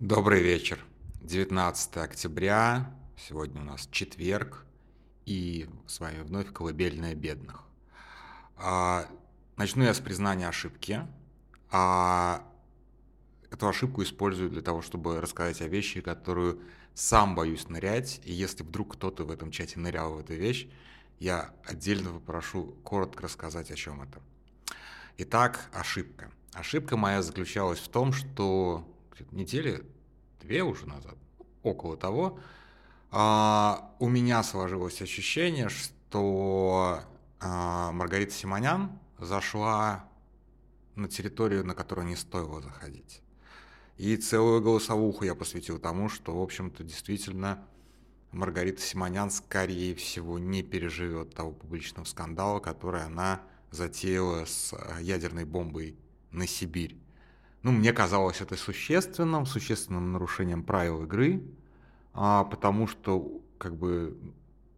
Добрый 0.00 0.42
вечер. 0.42 0.84
19 1.22 1.98
октября, 1.98 2.92
сегодня 3.16 3.62
у 3.62 3.64
нас 3.64 3.88
четверг, 3.92 4.66
и 5.24 5.68
с 5.86 6.00
вами 6.00 6.20
вновь 6.22 6.52
«Колыбельная 6.52 7.14
бедных». 7.14 7.62
А, 8.56 9.06
начну 9.56 9.84
я 9.84 9.94
с 9.94 10.00
признания 10.00 10.48
ошибки. 10.48 11.06
А, 11.70 12.42
эту 13.52 13.68
ошибку 13.68 14.02
использую 14.02 14.50
для 14.50 14.62
того, 14.62 14.82
чтобы 14.82 15.20
рассказать 15.20 15.62
о 15.62 15.68
вещи, 15.68 16.00
которую 16.00 16.60
сам 16.94 17.36
боюсь 17.36 17.68
нырять, 17.68 18.20
и 18.24 18.32
если 18.32 18.64
вдруг 18.64 18.94
кто-то 18.94 19.22
в 19.22 19.30
этом 19.30 19.52
чате 19.52 19.78
нырял 19.78 20.14
в 20.14 20.18
эту 20.18 20.34
вещь, 20.34 20.68
я 21.20 21.54
отдельно 21.64 22.10
попрошу 22.10 22.74
коротко 22.82 23.22
рассказать, 23.22 23.70
о 23.70 23.76
чем 23.76 24.02
это. 24.02 24.20
Итак, 25.18 25.70
ошибка. 25.72 26.32
Ошибка 26.52 26.96
моя 26.96 27.22
заключалась 27.22 27.78
в 27.78 27.88
том, 27.88 28.12
что 28.12 28.90
недели 29.32 29.84
две 30.40 30.62
уже 30.62 30.86
назад, 30.86 31.16
около 31.62 31.96
того, 31.96 32.38
а, 33.10 33.94
у 33.98 34.08
меня 34.08 34.42
сложилось 34.42 35.00
ощущение, 35.00 35.68
что 35.68 37.00
а, 37.40 37.92
Маргарита 37.92 38.32
Симонян 38.32 38.98
зашла 39.18 40.08
на 40.94 41.08
территорию, 41.08 41.64
на 41.64 41.74
которую 41.74 42.06
не 42.06 42.16
стоило 42.16 42.60
заходить. 42.60 43.20
И 43.96 44.16
целую 44.16 44.60
голосовуху 44.60 45.24
я 45.24 45.34
посвятил 45.34 45.78
тому, 45.78 46.08
что, 46.08 46.36
в 46.36 46.42
общем-то, 46.42 46.82
действительно 46.82 47.64
Маргарита 48.32 48.82
Симонян, 48.82 49.30
скорее 49.30 49.94
всего, 49.94 50.38
не 50.38 50.62
переживет 50.62 51.34
того 51.34 51.52
публичного 51.52 52.04
скандала, 52.04 52.58
который 52.58 53.04
она 53.04 53.42
затеяла 53.70 54.44
с 54.44 54.72
э, 54.72 55.02
ядерной 55.02 55.44
бомбой 55.44 55.96
на 56.32 56.46
Сибирь. 56.46 56.98
Ну, 57.64 57.72
мне 57.72 57.94
казалось 57.94 58.42
это 58.42 58.56
существенным, 58.56 59.46
существенным 59.46 60.12
нарушением 60.12 60.62
правил 60.62 61.04
игры, 61.04 61.42
а, 62.12 62.44
потому 62.44 62.86
что 62.86 63.40
как 63.56 63.74
бы 63.74 64.18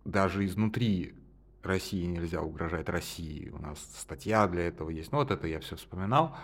даже 0.05 0.47
изнутри 0.47 1.17
России 1.65 2.07
нельзя 2.07 2.41
угрожать 2.41 2.89
России. 2.89 3.51
У 3.51 3.59
нас 3.59 3.81
статья 3.99 4.47
для 4.47 4.69
этого 4.69 4.91
есть. 4.91 5.11
Ну, 5.11 5.19
вот 5.19 5.33
это 5.33 5.49
я 5.49 5.59
все 5.59 5.75
вспоминал. 5.75 6.37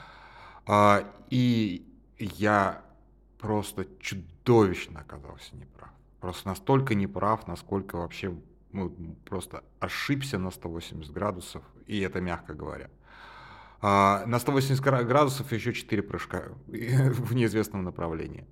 А, 0.66 1.08
и 1.30 1.86
я 2.18 2.82
просто 3.38 3.86
чудовищно 4.00 4.98
оказался 4.98 5.54
неправ. 5.54 5.90
Просто 6.20 6.48
настолько 6.48 6.96
неправ, 6.96 7.46
насколько 7.46 7.98
вообще 7.98 8.34
ну, 8.72 8.90
просто 9.26 9.62
ошибся 9.78 10.38
на 10.38 10.50
180 10.50 11.12
градусов, 11.12 11.62
и 11.86 12.00
это 12.00 12.20
мягко 12.20 12.52
говоря. 12.54 12.90
А, 13.84 14.24
на 14.26 14.38
180 14.38 14.80
градусов 14.80 15.52
еще 15.52 15.72
4 15.72 16.02
прыжка 16.02 16.44
в 16.66 17.34
неизвестном 17.34 17.82
направлении. 17.82 18.46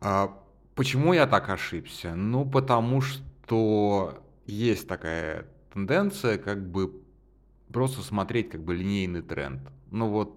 А, 0.00 0.38
почему 0.74 1.14
я 1.14 1.26
так 1.26 1.48
ошибся? 1.48 2.14
Ну, 2.14 2.44
потому 2.44 3.00
что 3.00 4.22
есть 4.46 4.86
такая 4.86 5.46
тенденция 5.72 6.36
как 6.36 6.70
бы 6.70 7.02
просто 7.72 8.02
смотреть 8.02 8.50
как 8.50 8.62
бы 8.62 8.74
линейный 8.74 9.22
тренд. 9.22 9.62
Ну 9.90 10.08
вот 10.08 10.36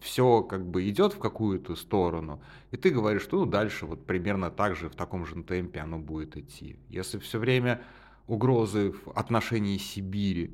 все 0.00 0.42
как 0.42 0.66
бы 0.66 0.88
идет 0.88 1.12
в 1.12 1.18
какую-то 1.18 1.76
сторону, 1.76 2.42
и 2.70 2.76
ты 2.76 2.90
говоришь, 2.90 3.22
что 3.22 3.44
ну, 3.44 3.46
дальше 3.46 3.86
вот 3.86 4.06
примерно 4.06 4.50
так 4.50 4.74
же, 4.76 4.88
в 4.88 4.96
таком 4.96 5.26
же 5.26 5.40
темпе 5.42 5.80
оно 5.80 5.98
будет 5.98 6.36
идти. 6.36 6.76
Если 6.88 7.18
все 7.18 7.38
время 7.38 7.82
угрозы 8.26 8.92
в 8.92 9.10
отношении 9.14 9.76
Сибири 9.76 10.50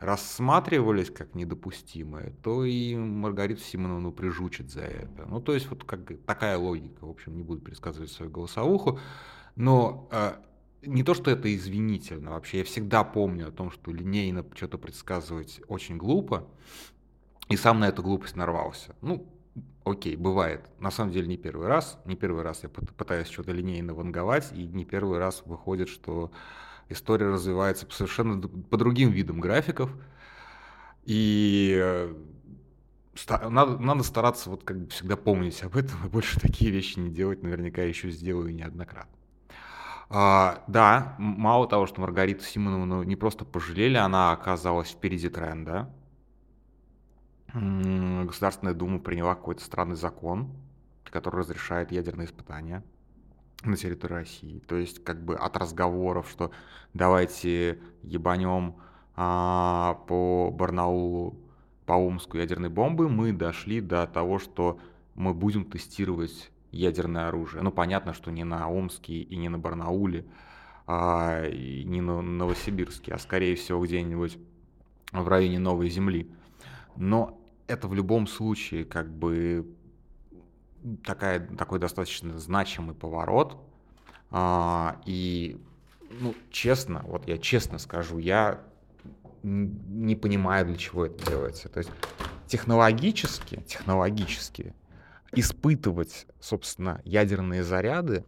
рассматривались 0.00 1.10
как 1.10 1.34
недопустимые, 1.34 2.32
то 2.42 2.64
и 2.64 2.94
Маргариту 2.94 3.60
Симоновну 3.60 4.12
прижучат 4.12 4.70
за 4.70 4.82
это. 4.82 5.26
Ну, 5.26 5.40
то 5.40 5.54
есть 5.54 5.68
вот 5.68 5.84
как 5.84 6.00
такая 6.24 6.56
логика. 6.56 7.04
В 7.04 7.10
общем, 7.10 7.36
не 7.36 7.42
буду 7.42 7.60
пересказывать 7.60 8.10
свою 8.12 8.30
голосовуху. 8.30 9.00
Но 9.56 10.08
э, 10.12 10.34
не 10.82 11.02
то, 11.02 11.14
что 11.14 11.30
это 11.30 11.54
извинительно. 11.54 12.30
Вообще, 12.30 12.58
я 12.58 12.64
всегда 12.64 13.02
помню 13.02 13.48
о 13.48 13.50
том, 13.50 13.72
что 13.72 13.92
линейно 13.92 14.44
что-то 14.54 14.78
предсказывать 14.78 15.60
очень 15.66 15.96
глупо. 15.96 16.46
И 17.48 17.56
сам 17.56 17.80
на 17.80 17.88
эту 17.88 18.02
глупость 18.02 18.36
нарвался. 18.36 18.94
Ну, 19.00 19.26
окей, 19.84 20.14
бывает. 20.14 20.68
На 20.78 20.92
самом 20.92 21.12
деле 21.12 21.26
не 21.26 21.36
первый 21.36 21.66
раз. 21.66 21.98
Не 22.04 22.14
первый 22.14 22.42
раз 22.42 22.62
я 22.62 22.68
пытаюсь 22.68 23.26
что-то 23.26 23.50
линейно 23.50 23.94
ванговать, 23.94 24.52
и 24.52 24.64
не 24.64 24.84
первый 24.84 25.18
раз 25.18 25.42
выходит, 25.44 25.88
что 25.88 26.30
история 26.88 27.28
развивается 27.28 27.86
совершенно 27.90 28.40
по 28.40 28.76
другим 28.76 29.10
видам 29.10 29.40
графиков. 29.40 29.90
И 31.04 31.78
э, 31.80 32.14
надо, 33.48 33.78
надо 33.78 34.02
стараться 34.02 34.50
вот 34.50 34.64
как 34.64 34.78
бы 34.78 34.88
всегда 34.90 35.16
помнить 35.16 35.62
об 35.62 35.76
этом 35.76 36.04
и 36.04 36.08
больше 36.08 36.40
такие 36.40 36.70
вещи 36.70 36.98
не 36.98 37.10
делать. 37.10 37.42
Наверняка 37.42 37.82
еще 37.82 38.10
сделаю 38.10 38.54
неоднократно. 38.54 39.16
А, 40.10 40.64
да, 40.68 41.16
мало 41.18 41.68
того, 41.68 41.86
что 41.86 42.00
Маргариту 42.00 42.42
Симоновну 42.42 43.02
не 43.02 43.16
просто 43.16 43.44
пожалели, 43.44 43.96
она 43.96 44.32
оказалась 44.32 44.90
впереди 44.90 45.28
тренда. 45.28 45.92
Государственная 47.52 48.74
Дума 48.74 48.98
приняла 48.98 49.34
какой-то 49.34 49.64
странный 49.64 49.96
закон, 49.96 50.50
который 51.04 51.40
разрешает 51.40 51.92
ядерные 51.92 52.26
испытания 52.26 52.82
на 53.64 53.76
территории 53.76 54.14
России. 54.14 54.62
То 54.66 54.76
есть 54.76 55.02
как 55.02 55.24
бы 55.24 55.34
от 55.36 55.56
разговоров, 55.56 56.28
что 56.30 56.50
давайте 56.94 57.78
ебанем 58.02 58.76
а, 59.16 59.94
по 60.06 60.50
Барнаулу, 60.50 61.36
по 61.86 61.94
Омску 61.94 62.38
ядерной 62.38 62.68
бомбы, 62.68 63.08
мы 63.08 63.32
дошли 63.32 63.80
до 63.80 64.06
того, 64.06 64.38
что 64.38 64.78
мы 65.14 65.34
будем 65.34 65.64
тестировать 65.64 66.50
ядерное 66.70 67.28
оружие. 67.28 67.62
Ну, 67.62 67.72
понятно, 67.72 68.12
что 68.12 68.30
не 68.30 68.44
на 68.44 68.68
Омске 68.68 69.14
и 69.14 69.36
не 69.36 69.48
на 69.48 69.58
Барнауле, 69.58 70.24
а, 70.86 71.44
и 71.46 71.82
не 71.84 72.00
на 72.00 72.20
Новосибирске, 72.20 73.12
а 73.12 73.18
скорее 73.18 73.56
всего 73.56 73.84
где-нибудь 73.84 74.38
в 75.12 75.26
районе 75.26 75.58
Новой 75.58 75.88
Земли. 75.88 76.30
Но 76.96 77.40
это 77.66 77.88
в 77.88 77.94
любом 77.94 78.26
случае 78.26 78.84
как 78.84 79.10
бы 79.10 79.66
такая, 81.04 81.46
такой 81.56 81.78
достаточно 81.78 82.38
значимый 82.38 82.94
поворот. 82.94 83.56
А, 84.30 85.00
и, 85.06 85.60
ну, 86.20 86.34
честно, 86.50 87.02
вот 87.06 87.26
я 87.26 87.38
честно 87.38 87.78
скажу, 87.78 88.18
я 88.18 88.60
не 89.42 90.16
понимаю, 90.16 90.66
для 90.66 90.76
чего 90.76 91.06
это 91.06 91.24
делается. 91.30 91.68
То 91.68 91.78
есть 91.78 91.90
технологически, 92.46 93.62
технологически 93.66 94.74
испытывать, 95.32 96.26
собственно, 96.40 97.00
ядерные 97.04 97.62
заряды, 97.62 98.24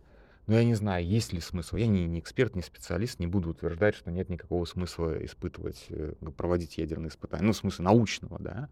ну, 0.46 0.56
я 0.56 0.64
не 0.64 0.74
знаю, 0.74 1.06
есть 1.06 1.32
ли 1.32 1.40
смысл. 1.40 1.76
Я 1.76 1.86
не, 1.86 2.06
не 2.06 2.18
эксперт, 2.18 2.56
не 2.56 2.62
специалист, 2.62 3.20
не 3.20 3.28
буду 3.28 3.50
утверждать, 3.50 3.94
что 3.94 4.10
нет 4.10 4.28
никакого 4.28 4.64
смысла 4.64 5.24
испытывать, 5.24 5.86
э, 5.90 6.14
проводить 6.36 6.76
ядерные 6.76 7.10
испытания. 7.10 7.44
Ну, 7.44 7.52
в 7.52 7.56
смысле 7.56 7.84
научного, 7.84 8.38
да. 8.40 8.68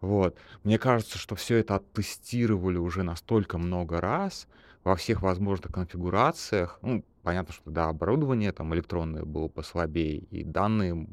Вот. 0.00 0.36
Мне 0.64 0.78
кажется, 0.78 1.18
что 1.18 1.34
все 1.34 1.56
это 1.56 1.76
оттестировали 1.76 2.76
уже 2.78 3.02
настолько 3.02 3.58
много 3.58 4.00
раз 4.00 4.46
во 4.84 4.94
всех 4.96 5.22
возможных 5.22 5.72
конфигурациях. 5.72 6.78
Ну, 6.82 7.04
понятно, 7.22 7.52
что 7.52 7.70
да, 7.70 7.88
оборудование 7.88 8.52
там 8.52 8.74
электронное 8.74 9.24
было 9.24 9.48
послабее, 9.48 10.18
и 10.18 10.44
данные 10.44 11.06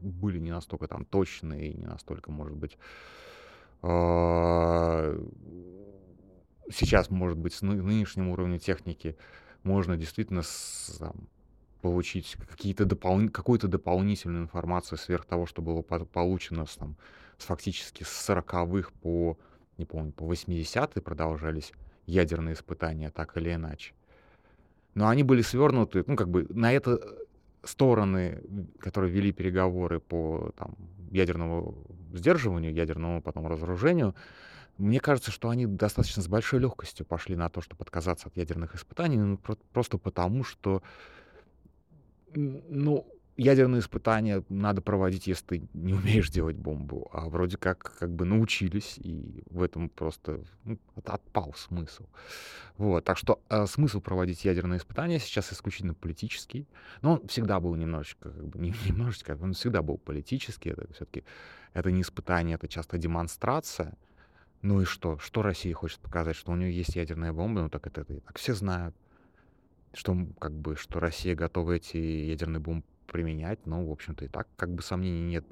были 0.00 0.38
не 0.38 0.50
настолько 0.50 0.86
там 0.86 1.04
точные, 1.04 1.72
и 1.72 1.76
не 1.76 1.86
настолько, 1.86 2.30
может 2.30 2.56
быть, 2.56 2.78
а, 3.82 5.16
сейчас, 6.70 7.10
может 7.10 7.38
быть, 7.38 7.54
с 7.54 7.62
нынешним 7.62 8.28
уровнем 8.28 8.58
техники 8.58 9.16
можно 9.62 9.96
действительно 9.96 10.42
там, 10.98 11.28
получить 11.80 12.36
какие-то 12.48 12.84
допол... 12.84 13.28
какую-то 13.30 13.68
дополнительную 13.68 14.42
информацию 14.42 14.98
сверх 14.98 15.24
того, 15.26 15.46
что 15.46 15.62
было 15.62 15.82
получено 15.82 16.66
с, 16.66 16.76
там, 16.76 16.96
с 17.38 17.44
фактически 17.44 18.02
с 18.02 18.28
40-х 18.28 18.90
по, 19.00 19.38
не 19.78 19.84
помню, 19.84 20.12
по 20.12 20.24
80-е 20.24 21.02
продолжались 21.02 21.72
ядерные 22.06 22.54
испытания, 22.54 23.10
так 23.10 23.36
или 23.36 23.54
иначе. 23.54 23.94
Но 24.94 25.08
они 25.08 25.22
были 25.22 25.42
свернуты, 25.42 26.04
ну, 26.06 26.16
как 26.16 26.28
бы 26.28 26.46
на 26.50 26.72
это 26.72 27.00
стороны, 27.62 28.42
которые 28.80 29.12
вели 29.12 29.32
переговоры 29.32 30.00
по 30.00 30.52
там, 30.56 30.74
ядерному 31.10 31.76
сдерживанию, 32.12 32.72
ядерному 32.72 33.22
потом 33.22 33.46
разоружению, 33.46 34.14
мне 34.78 35.00
кажется, 35.00 35.30
что 35.30 35.50
они 35.50 35.66
достаточно 35.66 36.22
с 36.22 36.28
большой 36.28 36.60
легкостью 36.60 37.04
пошли 37.04 37.36
на 37.36 37.48
то, 37.48 37.60
чтобы 37.60 37.82
отказаться 37.82 38.28
от 38.28 38.36
ядерных 38.36 38.74
испытаний, 38.74 39.18
ну, 39.18 39.38
просто 39.72 39.98
потому, 39.98 40.44
что 40.44 40.82
ну, 42.34 43.06
ядерные 43.38 43.80
испытания 43.80 44.42
надо 44.48 44.82
проводить, 44.82 45.28
если 45.28 45.44
ты 45.44 45.68
не 45.72 45.94
умеешь 45.94 46.28
делать 46.28 46.56
бомбу, 46.56 47.08
а 47.12 47.28
вроде 47.28 47.56
как 47.56 47.96
как 47.98 48.10
бы 48.10 48.24
научились, 48.24 48.98
и 48.98 49.44
в 49.48 49.62
этом 49.62 49.88
просто 49.88 50.44
ну, 50.64 50.78
отпал 51.04 51.54
смысл. 51.54 52.04
Вот, 52.76 53.04
так 53.04 53.16
что 53.16 53.40
э, 53.48 53.66
смысл 53.66 54.00
проводить 54.00 54.44
ядерные 54.44 54.78
испытания 54.78 55.20
сейчас 55.20 55.52
исключительно 55.52 55.94
политический, 55.94 56.66
но 57.00 57.14
он 57.14 57.28
всегда 57.28 57.60
был 57.60 57.74
немножечко, 57.76 58.30
как 58.30 58.48
бы, 58.48 58.58
не, 58.58 58.74
немножечко, 58.86 59.38
он 59.40 59.54
всегда 59.54 59.82
был 59.82 59.98
политический, 59.98 60.70
это 60.70 60.92
все-таки 60.92 61.24
это 61.74 61.92
не 61.92 62.02
испытание, 62.02 62.56
это 62.56 62.66
часто 62.66 62.98
демонстрация, 62.98 63.96
Ну 64.62 64.82
и 64.82 64.84
что? 64.84 65.18
Что 65.18 65.42
Россия 65.42 65.72
хочет 65.74 66.00
показать? 66.00 66.34
Что 66.34 66.50
у 66.50 66.56
нее 66.56 66.76
есть 66.76 66.96
ядерная 66.96 67.32
бомба? 67.32 67.62
Ну 67.62 67.68
так 67.70 67.86
это, 67.86 68.00
это 68.00 68.20
так 68.20 68.38
все 68.38 68.54
знают. 68.54 68.96
Что 69.94 70.16
как 70.40 70.52
бы, 70.52 70.74
что 70.74 70.98
Россия 70.98 71.36
готова 71.36 71.72
эти 71.72 71.96
ядерные 71.96 72.60
бомбы 72.60 72.84
применять, 73.08 73.66
ну, 73.66 73.86
в 73.86 73.90
общем-то, 73.90 74.24
и 74.24 74.28
так 74.28 74.46
как 74.56 74.70
бы 74.70 74.82
сомнений 74.82 75.22
нет. 75.22 75.44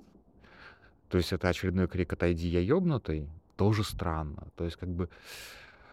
То 1.09 1.19
есть 1.19 1.33
это 1.33 1.49
очередной 1.49 1.89
крик 1.89 2.13
«Отойди, 2.13 2.49
я 2.49 2.61
ёбнутый» 2.61 3.29
тоже 3.57 3.85
странно. 3.85 4.49
То 4.57 4.65
есть 4.65 4.77
как 4.77 4.89
бы 4.89 5.09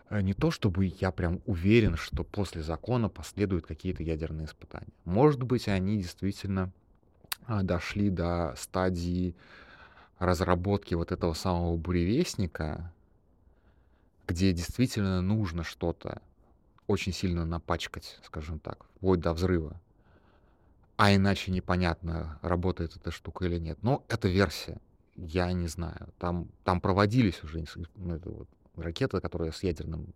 э, 0.09 0.21
не 0.21 0.33
то, 0.33 0.51
чтобы 0.51 0.93
я 0.99 1.11
прям 1.11 1.41
уверен, 1.45 1.95
что 1.95 2.23
после 2.23 2.61
закона 2.61 3.09
последуют 3.09 3.65
какие-то 3.65 4.03
ядерные 4.03 4.45
испытания. 4.45 4.93
Может 5.05 5.43
быть, 5.43 5.67
они 5.67 5.97
действительно 5.97 6.71
а, 7.45 7.63
дошли 7.63 8.09
до 8.09 8.53
стадии 8.57 9.35
разработки 10.19 10.93
вот 10.93 11.11
этого 11.11 11.33
самого 11.33 11.77
буревестника, 11.77 12.93
где 14.27 14.53
действительно 14.53 15.21
нужно 15.21 15.63
что-то 15.63 16.21
очень 16.87 17.13
сильно 17.13 17.45
напачкать, 17.45 18.19
скажем 18.23 18.59
так, 18.59 18.85
вплоть 18.95 19.19
до 19.19 19.33
взрыва. 19.33 19.79
А 20.95 21.13
иначе 21.13 21.51
непонятно, 21.51 22.39
работает 22.41 22.95
эта 22.95 23.11
штука 23.11 23.45
или 23.45 23.57
нет. 23.57 23.77
Но 23.81 24.03
это 24.09 24.27
версия. 24.27 24.79
Я 25.15 25.51
не 25.51 25.67
знаю. 25.67 26.09
Там, 26.19 26.47
там 26.63 26.81
проводились 26.81 27.43
уже 27.43 27.65
ну, 27.95 28.15
это 28.15 28.29
вот, 28.29 28.47
ракета, 28.75 29.19
которая 29.21 29.51
с 29.51 29.63
ядерным 29.63 30.13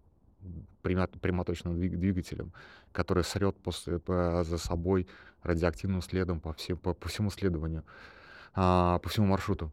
прямоточным 0.81 1.79
двигателем, 1.79 2.53
которая 2.91 3.24
срет 3.24 3.57
после, 3.57 4.00
по, 4.00 4.44
за 4.44 4.57
собой 4.57 5.07
радиоактивным 5.44 6.01
следом 6.01 6.39
по, 6.39 6.53
всем, 6.53 6.77
по, 6.77 6.94
по 6.94 7.09
всему 7.09 7.30
следованию, 7.30 7.83
а, 8.53 9.00
по 9.00 9.09
всему 9.09 9.27
маршруту. 9.27 9.71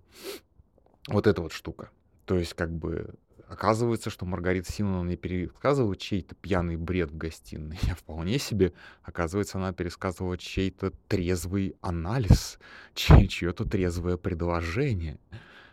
Вот 1.08 1.26
эта 1.26 1.42
вот 1.42 1.52
штука. 1.52 1.90
То 2.24 2.36
есть, 2.36 2.54
как 2.54 2.70
бы, 2.70 3.14
Оказывается, 3.49 4.11
что 4.11 4.25
Маргарита 4.25 4.73
Симоновна 4.73 5.11
не 5.11 5.17
пересказывала 5.17 5.96
чей-то 5.96 6.35
пьяный 6.35 6.76
бред 6.76 7.11
в 7.11 7.17
гостиной. 7.17 7.79
Я 7.82 7.94
вполне 7.94 8.38
себе, 8.38 8.73
оказывается, 9.02 9.58
она 9.58 9.73
пересказывала 9.73 10.38
чей-то 10.38 10.93
трезвый 11.08 11.76
анализ, 11.81 12.58
чье- 12.94 13.26
чье-то 13.26 13.64
трезвое 13.64 14.17
предложение. 14.17 15.19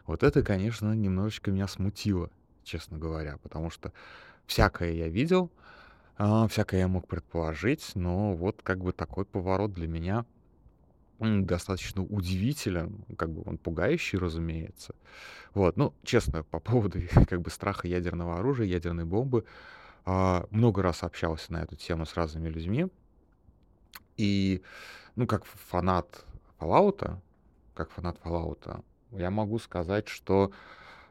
Вот 0.05 0.23
это, 0.23 0.43
конечно, 0.43 0.93
немножечко 0.93 1.51
меня 1.51 1.67
смутило, 1.67 2.29
честно 2.63 2.97
говоря, 2.97 3.37
потому 3.37 3.69
что 3.69 3.93
всякое 4.45 4.91
я 4.93 5.07
видел, 5.07 5.51
а, 6.17 6.47
всякое 6.47 6.81
я 6.81 6.87
мог 6.87 7.07
предположить, 7.07 7.91
но 7.95 8.33
вот 8.33 8.61
как 8.63 8.79
бы 8.79 8.91
такой 8.91 9.25
поворот 9.25 9.73
для 9.73 9.87
меня 9.87 10.25
достаточно 11.21 12.01
удивителен, 12.03 13.05
как 13.17 13.29
бы 13.29 13.43
он 13.45 13.57
пугающий, 13.57 14.17
разумеется. 14.17 14.95
Вот, 15.53 15.77
ну, 15.77 15.93
честно, 16.03 16.43
по 16.43 16.59
поводу 16.59 16.99
как 17.29 17.41
бы 17.41 17.51
страха 17.51 17.87
ядерного 17.87 18.39
оружия, 18.39 18.65
ядерной 18.65 19.05
бомбы, 19.05 19.45
а, 20.03 20.47
много 20.49 20.81
раз 20.81 21.03
общался 21.03 21.53
на 21.53 21.61
эту 21.61 21.75
тему 21.75 22.05
с 22.05 22.15
разными 22.15 22.49
людьми. 22.49 22.87
И, 24.17 24.63
ну, 25.15 25.27
как 25.27 25.45
фанат 25.45 26.25
Fallout, 26.59 27.17
как 27.75 27.91
фанат 27.91 28.17
Fallout, 28.23 28.83
я 29.11 29.29
могу 29.29 29.59
сказать, 29.59 30.07
что 30.07 30.51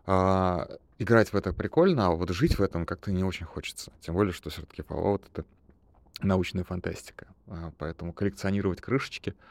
а, 0.07 0.69
играть 0.99 1.33
в 1.33 1.37
это 1.37 1.53
прикольно, 1.53 2.09
а 2.09 2.11
вот 2.11 2.31
жить 2.31 2.59
в 2.59 2.63
этом 2.63 2.85
как-то 2.85 3.13
не 3.13 3.23
очень 3.23 3.47
хочется. 3.47 3.93
Тем 4.01 4.15
более, 4.15 4.33
что 4.33 4.51
все-таки 4.51 4.83
Fallout— 4.83 5.25
это 5.33 5.45
научная 6.21 6.65
фантастика. 6.65 7.29
А, 7.47 7.73
поэтому 7.79 8.13
коллекционировать 8.13 8.81
крышечки— 8.81 9.37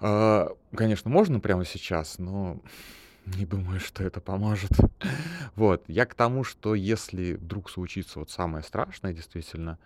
а, 0.00 0.56
конечно, 0.74 1.10
можно 1.10 1.40
прямо 1.40 1.64
сейчас, 1.64 2.18
но 2.18 2.60
не 3.26 3.46
думаю, 3.46 3.80
что 3.80 4.04
это 4.04 4.20
поможет. 4.20 4.70
Вот, 5.56 5.84
я 5.88 6.06
к 6.06 6.14
тому, 6.14 6.44
что 6.44 6.74
если 6.74 7.34
вдруг 7.34 7.70
случится 7.70 8.18
вот 8.18 8.30
самое 8.30 8.62
страшное, 8.64 9.12
действительно, 9.12 9.78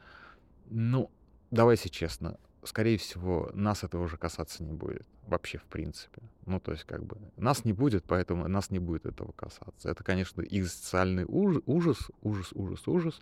ну, 0.66 1.10
давайте 1.50 1.88
честно, 1.88 2.38
скорее 2.64 2.98
всего, 2.98 3.50
нас 3.54 3.82
это 3.82 3.98
уже 3.98 4.16
касаться 4.16 4.62
не 4.62 4.72
будет. 4.72 5.06
Вообще, 5.26 5.58
в 5.58 5.64
принципе. 5.64 6.22
Ну, 6.46 6.60
то 6.60 6.72
есть, 6.72 6.84
как 6.84 7.04
бы, 7.04 7.16
нас 7.36 7.64
не 7.64 7.72
будет, 7.72 8.04
поэтому 8.04 8.46
нас 8.48 8.70
не 8.70 8.78
будет 8.78 9.06
этого 9.06 9.32
касаться. 9.32 9.88
Это, 9.88 10.04
конечно, 10.04 10.42
экзистенциальный 10.42 11.24
ужас, 11.26 11.62
ужас, 11.66 12.10
ужас, 12.22 12.50
ужас, 12.54 12.86
ужас. 12.86 13.20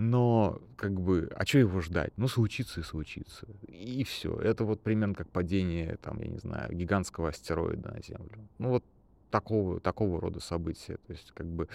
Но, 0.00 0.62
как 0.76 0.98
бы, 0.98 1.30
а 1.36 1.44
что 1.44 1.58
его 1.58 1.82
ждать? 1.82 2.14
Ну, 2.16 2.26
случится 2.26 2.80
и 2.80 2.82
случится. 2.82 3.46
И 3.68 4.02
все. 4.04 4.34
Это 4.34 4.64
вот 4.64 4.80
примерно 4.80 5.14
как 5.14 5.28
падение, 5.28 5.98
там, 5.98 6.18
я 6.20 6.28
не 6.28 6.38
знаю, 6.38 6.74
гигантского 6.74 7.28
астероида 7.28 7.92
на 7.92 8.00
Землю. 8.00 8.48
Ну, 8.56 8.70
вот 8.70 8.84
такого, 9.30 9.78
такого 9.78 10.18
рода 10.18 10.40
события. 10.40 10.96
То 11.06 11.12
есть, 11.12 11.32
как 11.32 11.46
бы, 11.46 11.68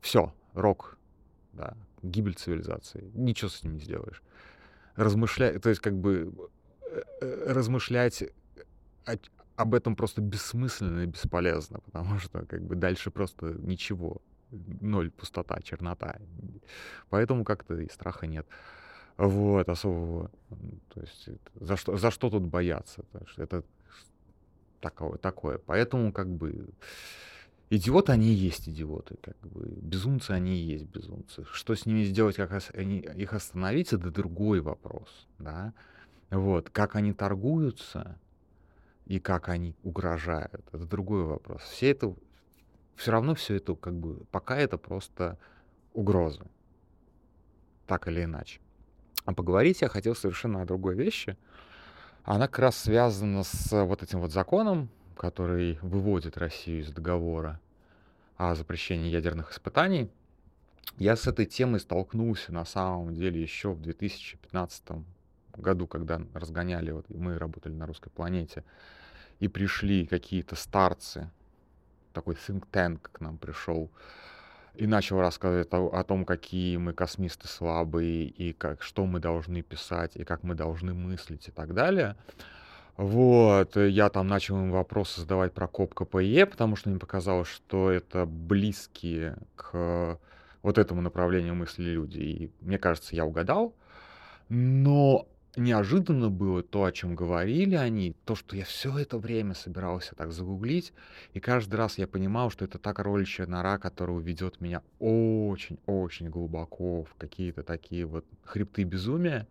все, 0.00 0.32
рок, 0.54 0.96
да, 1.52 1.76
гибель 2.02 2.34
цивилизации. 2.34 3.10
Ничего 3.12 3.50
с 3.50 3.62
ним 3.62 3.74
не 3.74 3.80
сделаешь. 3.80 4.22
Размышлять, 4.94 5.60
то 5.60 5.68
есть, 5.68 5.82
как 5.82 5.98
бы, 5.98 6.32
э, 6.80 7.02
э, 7.20 7.52
размышлять 7.52 8.24
об 9.56 9.74
этом 9.74 9.96
просто 9.96 10.22
бессмысленно 10.22 11.00
и 11.02 11.06
бесполезно, 11.06 11.80
потому 11.84 12.18
что, 12.20 12.46
как 12.46 12.62
бы, 12.62 12.74
дальше 12.74 13.10
просто 13.10 13.48
ничего 13.58 14.22
ноль, 14.50 15.10
пустота, 15.10 15.60
чернота. 15.62 16.18
Поэтому 17.10 17.44
как-то 17.44 17.74
и 17.78 17.88
страха 17.88 18.26
нет. 18.26 18.46
Вот, 19.16 19.68
особого. 19.68 20.30
То 20.92 21.00
есть 21.00 21.28
за 21.54 21.76
что, 21.76 21.96
за 21.96 22.10
что 22.10 22.30
тут 22.30 22.42
бояться? 22.42 23.04
Это 23.36 23.64
такое, 24.80 25.18
такое. 25.18 25.58
Поэтому 25.58 26.12
как 26.12 26.28
бы 26.28 26.68
идиоты, 27.70 28.12
они 28.12 28.28
и 28.28 28.34
есть 28.34 28.68
идиоты. 28.68 29.16
Как 29.22 29.36
бы. 29.40 29.66
Безумцы, 29.80 30.32
они 30.32 30.56
и 30.56 30.62
есть 30.62 30.84
безумцы. 30.84 31.44
Что 31.50 31.74
с 31.74 31.86
ними 31.86 32.04
сделать, 32.04 32.36
как 32.36 32.52
они, 32.74 32.98
их 32.98 33.32
остановить, 33.32 33.92
это 33.92 34.10
другой 34.10 34.60
вопрос. 34.60 35.26
Да? 35.38 35.72
Вот. 36.30 36.70
Как 36.70 36.94
они 36.96 37.12
торгуются 37.12 38.18
и 39.06 39.18
как 39.18 39.48
они 39.48 39.74
угрожают, 39.82 40.62
это 40.72 40.84
другой 40.84 41.24
вопрос. 41.24 41.62
Все 41.62 41.90
это 41.90 42.14
все 42.96 43.12
равно 43.12 43.34
все 43.34 43.56
это 43.56 43.74
как 43.74 43.94
бы 43.94 44.24
пока 44.30 44.56
это 44.56 44.78
просто 44.78 45.38
угрозы. 45.92 46.44
Так 47.86 48.08
или 48.08 48.24
иначе. 48.24 48.60
А 49.24 49.32
поговорить 49.32 49.82
я 49.82 49.88
хотел 49.88 50.14
совершенно 50.14 50.62
о 50.62 50.66
другой 50.66 50.94
вещи. 50.94 51.36
Она 52.24 52.48
как 52.48 52.58
раз 52.58 52.76
связана 52.76 53.44
с 53.44 53.84
вот 53.84 54.02
этим 54.02 54.20
вот 54.20 54.32
законом, 54.32 54.88
который 55.16 55.78
выводит 55.82 56.36
Россию 56.36 56.80
из 56.80 56.90
договора 56.90 57.60
о 58.36 58.54
запрещении 58.54 59.08
ядерных 59.08 59.52
испытаний. 59.52 60.10
Я 60.98 61.16
с 61.16 61.26
этой 61.26 61.46
темой 61.46 61.80
столкнулся 61.80 62.52
на 62.52 62.64
самом 62.64 63.14
деле 63.14 63.40
еще 63.40 63.72
в 63.72 63.80
2015 63.80 64.82
году, 65.56 65.86
когда 65.86 66.20
разгоняли, 66.34 66.90
вот 66.90 67.08
мы 67.08 67.38
работали 67.38 67.72
на 67.72 67.86
русской 67.86 68.10
планете, 68.10 68.64
и 69.38 69.48
пришли 69.48 70.06
какие-то 70.06 70.54
старцы 70.54 71.30
такой 72.16 72.34
think 72.34 72.64
tank 72.72 72.98
к 73.12 73.20
нам 73.20 73.36
пришел 73.38 73.90
и 74.74 74.86
начал 74.86 75.20
рассказывать 75.20 75.72
о, 75.72 75.88
о 75.88 76.04
том, 76.04 76.24
какие 76.24 76.76
мы 76.76 76.92
космисты 76.92 77.46
слабые, 77.46 78.24
и 78.24 78.52
как, 78.52 78.82
что 78.82 79.06
мы 79.06 79.20
должны 79.20 79.62
писать, 79.62 80.16
и 80.16 80.24
как 80.24 80.42
мы 80.42 80.54
должны 80.54 80.94
мыслить 80.94 81.48
и 81.48 81.50
так 81.50 81.74
далее. 81.74 82.16
Вот, 82.96 83.76
я 83.76 84.08
там 84.08 84.26
начал 84.26 84.56
им 84.56 84.70
вопросы 84.70 85.20
задавать 85.20 85.52
про 85.52 85.68
КОП 85.68 85.94
КПЕ, 85.94 86.46
потому 86.46 86.76
что 86.76 86.88
мне 86.88 86.98
показалось, 86.98 87.48
что 87.48 87.90
это 87.90 88.24
близкие 88.24 89.36
к 89.54 90.18
вот 90.62 90.78
этому 90.78 91.02
направлению 91.02 91.54
мысли 91.54 91.84
люди. 91.84 92.18
И 92.18 92.50
мне 92.60 92.78
кажется, 92.78 93.14
я 93.14 93.26
угадал. 93.26 93.74
Но 94.48 95.26
неожиданно 95.56 96.30
было 96.30 96.62
то, 96.62 96.84
о 96.84 96.92
чем 96.92 97.14
говорили 97.14 97.74
они, 97.74 98.14
то, 98.24 98.34
что 98.34 98.56
я 98.56 98.64
все 98.64 98.96
это 98.98 99.18
время 99.18 99.54
собирался 99.54 100.14
так 100.14 100.32
загуглить, 100.32 100.92
и 101.32 101.40
каждый 101.40 101.76
раз 101.76 101.98
я 101.98 102.06
понимал, 102.06 102.50
что 102.50 102.64
это 102.64 102.78
та 102.78 102.92
кроличья 102.92 103.46
нора, 103.46 103.78
которая 103.78 104.18
ведет 104.18 104.60
меня 104.60 104.82
очень-очень 104.98 106.28
глубоко 106.28 107.04
в 107.04 107.14
какие-то 107.14 107.62
такие 107.62 108.06
вот 108.06 108.24
хребты 108.44 108.84
безумия, 108.84 109.46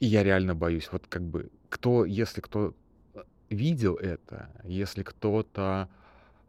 и 0.00 0.06
я 0.06 0.22
реально 0.22 0.54
боюсь. 0.54 0.88
Вот 0.90 1.06
как 1.08 1.22
бы, 1.22 1.50
кто, 1.68 2.04
если 2.04 2.40
кто 2.40 2.74
э, 3.14 3.22
видел 3.50 3.96
это, 3.96 4.50
если 4.64 5.02
кто-то 5.02 5.88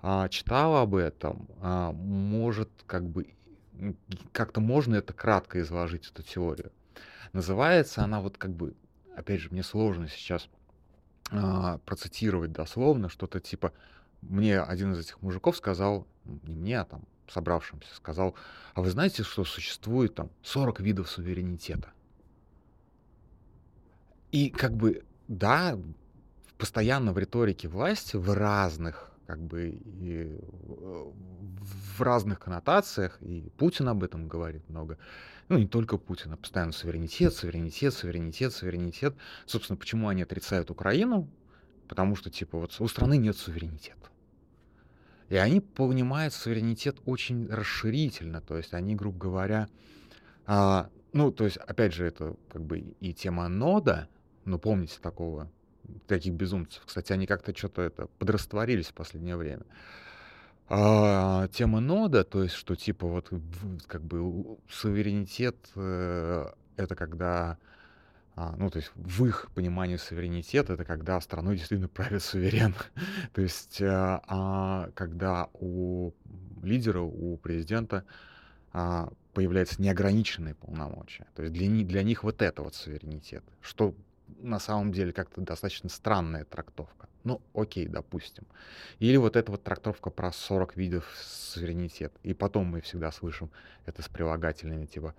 а, 0.02 0.30
читал 0.30 0.78
об 0.78 0.96
этом, 0.96 1.48
а, 1.62 1.92
может 1.92 2.70
как 2.86 3.08
бы 3.08 3.28
как-то 4.32 4.62
можно 4.62 4.96
это 4.96 5.14
кратко 5.14 5.62
изложить, 5.62 6.10
эту 6.10 6.24
теорию. 6.24 6.72
Называется 7.34 8.04
она 8.04 8.22
вот 8.22 8.38
как 8.38 8.52
бы, 8.52 8.76
опять 9.16 9.40
же, 9.40 9.50
мне 9.52 9.64
сложно 9.64 10.08
сейчас 10.08 10.50
а, 11.32 11.78
процитировать 11.80 12.52
дословно, 12.52 13.10
что-то 13.10 13.40
типа, 13.40 13.74
мне 14.22 14.60
один 14.60 14.94
из 14.94 15.00
этих 15.00 15.22
мужиков 15.22 15.56
сказал, 15.58 16.08
не 16.26 16.56
мне, 16.56 16.80
а 16.80 16.86
там 16.86 17.04
собравшимся, 17.28 17.94
сказал, 17.96 18.36
а 18.74 18.82
вы 18.82 18.90
знаете, 18.90 19.24
что 19.24 19.44
существует 19.44 20.16
там 20.16 20.32
40 20.44 20.80
видов 20.80 21.10
суверенитета? 21.10 21.92
И 24.32 24.50
как 24.50 24.76
бы, 24.76 25.04
да, 25.28 25.78
постоянно 26.58 27.14
в 27.14 27.20
риторике 27.20 27.68
власти 27.68 28.16
в 28.16 28.34
разных 28.34 29.10
как 29.30 29.40
бы 29.40 29.70
и 29.70 30.40
в 30.66 32.02
разных 32.02 32.40
коннотациях, 32.40 33.22
и 33.22 33.52
Путин 33.58 33.88
об 33.88 34.04
этом 34.04 34.28
говорит 34.28 34.68
много. 34.70 34.98
Ну, 35.50 35.58
не 35.58 35.68
только 35.68 35.98
Путин, 35.98 36.34
а 36.34 36.38
постоянно 36.38 36.72
суверенитет, 36.72 37.34
суверенитет, 37.34 37.94
суверенитет, 37.94 38.54
суверенитет. 38.54 39.16
Собственно, 39.48 39.78
почему 39.78 40.08
они 40.08 40.22
отрицают 40.22 40.70
Украину? 40.70 41.28
Потому 41.88 42.16
что, 42.16 42.30
типа, 42.30 42.60
вот 42.60 42.80
у 42.80 42.88
страны 42.88 43.18
нет 43.18 43.36
суверенитета. 43.36 43.98
И 45.28 45.36
они 45.36 45.60
понимают 45.60 46.36
суверенитет 46.36 46.98
очень 47.06 47.48
расширительно, 47.48 48.42
то 48.42 48.58
есть 48.58 48.74
они, 48.74 48.96
грубо 48.96 49.18
говоря, 49.18 49.70
а, 50.46 50.90
ну, 51.14 51.32
то 51.32 51.46
есть, 51.46 51.58
опять 51.58 51.94
же, 51.94 52.06
это 52.06 52.36
как 52.52 52.64
бы 52.64 52.80
и 53.00 53.14
тема 53.14 53.48
нода, 53.48 54.08
ну, 54.46 54.60
помните 54.60 54.98
такого, 55.02 55.52
таких 56.08 56.34
безумцев. 56.34 56.84
Кстати, 56.86 57.12
они 57.12 57.26
как-то 57.26 57.56
что-то 57.56 57.84
это 57.84 58.08
подрастворились 58.18 58.88
в 58.88 58.94
последнее 58.94 59.36
время. 59.36 59.66
А, 60.70 61.48
тема 61.48 61.80
нода, 61.80 62.24
то 62.24 62.44
есть, 62.44 62.56
что 62.56 62.76
типа 62.76 63.08
вот 63.08 63.32
как 63.88 64.04
бы 64.04 64.58
суверенитет 64.70 65.58
э, 65.76 66.52
это 66.78 66.96
когда 66.96 67.58
а, 68.36 68.56
ну, 68.56 68.70
то 68.70 68.78
есть 68.78 68.92
в 68.96 69.26
их 69.26 69.50
понимании 69.54 69.98
суверенитет 69.98 70.70
это 70.70 70.86
когда 70.86 71.20
страной 71.20 71.58
действительно 71.58 71.90
правит 71.90 72.24
суверен. 72.24 72.74
то 73.34 73.42
есть, 73.42 73.82
а, 73.82 74.22
а 74.28 74.92
когда 74.94 75.50
у 75.54 76.14
лидера, 76.64 77.02
у 77.02 77.36
президента 77.36 78.06
а, 78.72 79.10
появляются 79.34 79.82
неограниченные 79.82 80.56
полномочия. 80.56 81.28
То 81.36 81.44
есть 81.44 81.54
для, 81.54 81.68
для 81.84 82.02
них 82.02 82.24
вот 82.24 82.42
это 82.42 82.62
вот 82.62 82.76
суверенитет, 82.76 83.44
что 83.60 83.94
на 84.42 84.60
самом 84.60 84.92
деле 84.92 85.14
как-то 85.14 85.42
достаточно 85.42 85.90
странная 85.90 86.46
трактовка. 86.46 87.08
Ну, 87.24 87.42
окей, 87.54 87.88
допустим. 87.88 88.46
Или 89.00 89.18
вот 89.18 89.36
эта 89.36 89.52
вот 89.52 89.64
трактовка 89.64 90.10
про 90.10 90.32
40 90.32 90.78
видов 90.78 91.06
суверенитет. 91.18 92.14
И 92.24 92.34
потом 92.34 92.68
мы 92.68 92.82
всегда 92.82 93.12
слышим 93.12 93.52
это 93.86 94.02
с 94.02 94.08
прилагательными 94.08 94.86
типа 94.86 95.16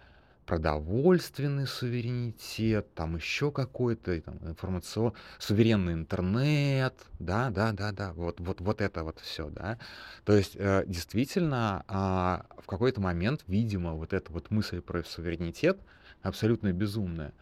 продовольственный 0.50 1.64
суверенитет, 1.64 2.92
там 2.94 3.14
еще 3.14 3.52
какой-то 3.52 4.20
там, 4.20 4.38
информационный, 4.42 5.14
суверенный 5.38 5.92
интернет, 5.92 6.94
да, 7.20 7.50
да, 7.50 7.70
да, 7.70 7.92
да, 7.92 8.12
вот, 8.14 8.40
вот, 8.40 8.60
вот 8.60 8.80
это 8.80 9.04
вот 9.04 9.20
все, 9.20 9.48
да. 9.48 9.78
То 10.24 10.32
есть 10.32 10.56
э, 10.56 10.82
действительно 10.88 11.84
э, 11.86 12.62
в 12.62 12.66
какой-то 12.66 13.00
момент, 13.00 13.44
видимо, 13.46 13.92
вот 13.92 14.12
эта 14.12 14.32
вот 14.32 14.50
мысль 14.50 14.80
про 14.80 15.04
суверенитет 15.04 15.78
абсолютно 16.22 16.72
безумная, 16.72 17.32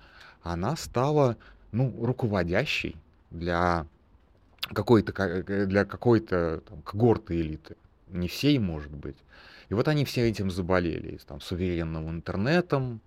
она 0.42 0.76
стала, 0.76 1.38
ну, 1.72 1.94
руководящей 2.04 2.96
для 3.30 3.86
какой-то 4.60 5.42
для 5.66 5.84
какой-то 5.84 6.62
там, 6.68 6.82
когорты 6.82 7.40
элиты, 7.40 7.76
не 8.08 8.28
всей, 8.28 8.58
может 8.58 8.92
быть. 8.92 9.16
И 9.68 9.74
вот 9.74 9.88
они 9.88 10.04
все 10.04 10.28
этим 10.28 10.50
заболели, 10.50 11.18
там, 11.26 11.40
суверенным 11.40 12.08
интернетом, 12.08 13.00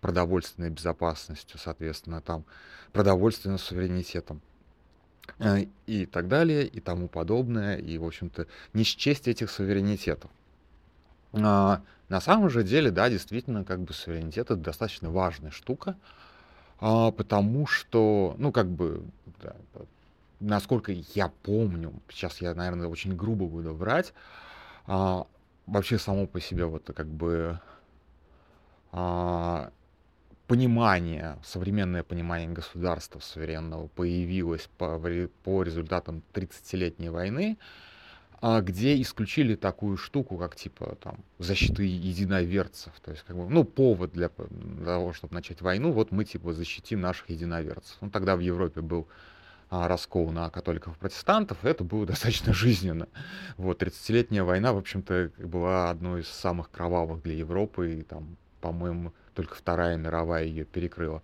продовольственной 0.00 0.70
безопасностью, 0.70 1.58
соответственно, 1.58 2.20
там, 2.20 2.44
продовольственным 2.92 3.58
суверенитетом 3.58 4.40
э, 5.38 5.66
и 5.86 6.06
так 6.06 6.28
далее, 6.28 6.66
и 6.66 6.80
тому 6.80 7.08
подобное, 7.08 7.76
и, 7.76 7.98
в 7.98 8.04
общем-то, 8.04 8.46
не 8.72 8.84
счесть 8.84 9.28
этих 9.28 9.50
суверенитетов. 9.50 10.30
А, 11.32 11.82
на 12.08 12.20
самом 12.20 12.50
же 12.50 12.62
деле, 12.62 12.90
да, 12.90 13.10
действительно, 13.10 13.64
как 13.64 13.80
бы 13.80 13.92
суверенитет 13.92 14.46
это 14.46 14.56
достаточно 14.56 15.10
важная 15.10 15.50
штука, 15.50 15.96
а, 16.78 17.10
потому 17.10 17.66
что, 17.66 18.34
ну, 18.38 18.52
как 18.52 18.68
бы, 18.68 19.02
да, 19.42 19.54
насколько 20.40 20.92
я 20.92 21.28
помню, 21.42 21.92
сейчас 22.08 22.40
я, 22.40 22.54
наверное, 22.54 22.88
очень 22.88 23.16
грубо 23.16 23.46
буду 23.46 23.74
врать, 23.74 24.12
а, 24.86 25.26
вообще 25.66 25.98
само 25.98 26.26
по 26.26 26.40
себе 26.40 26.66
вот 26.66 26.90
как 26.94 27.06
бы 27.06 27.60
а, 28.92 29.70
понимание, 30.46 31.38
современное 31.44 32.02
понимание 32.02 32.48
государства 32.48 33.20
суверенного 33.20 33.88
появилось 33.88 34.68
по, 34.78 35.00
по 35.44 35.62
результатам 35.62 36.22
30-летней 36.32 37.08
войны, 37.08 37.58
где 38.42 39.00
исключили 39.00 39.54
такую 39.54 39.96
штуку, 39.96 40.36
как 40.36 40.56
типа 40.56 40.96
там 41.02 41.24
защиты 41.38 41.84
единоверцев. 41.84 42.92
То 43.02 43.10
есть, 43.10 43.24
как 43.24 43.36
бы, 43.36 43.48
ну, 43.48 43.64
повод 43.64 44.12
для, 44.12 44.30
для 44.50 44.84
того, 44.84 45.12
чтобы 45.12 45.34
начать 45.34 45.62
войну, 45.62 45.92
вот 45.92 46.12
мы 46.12 46.24
типа 46.24 46.52
защитим 46.52 47.00
наших 47.00 47.30
единоверцев. 47.30 47.96
Ну, 48.00 48.10
тогда 48.10 48.36
в 48.36 48.40
Европе 48.40 48.80
был 48.80 49.08
а, 49.68 49.88
раскол 49.88 50.30
на 50.30 50.48
католиков 50.48 50.96
и 50.96 50.98
протестантов, 50.98 51.64
это 51.64 51.82
было 51.82 52.06
достаточно 52.06 52.52
жизненно. 52.52 53.08
Вот, 53.56 53.82
30-летняя 53.82 54.44
война, 54.44 54.72
в 54.72 54.78
общем-то, 54.78 55.32
была 55.38 55.90
одной 55.90 56.20
из 56.20 56.28
самых 56.28 56.70
кровавых 56.70 57.22
для 57.22 57.34
Европы, 57.34 57.96
и 57.96 58.02
там, 58.02 58.36
по-моему, 58.60 59.12
только 59.34 59.56
Вторая 59.56 59.96
мировая 59.96 60.44
ее 60.44 60.64
перекрыла. 60.64 61.22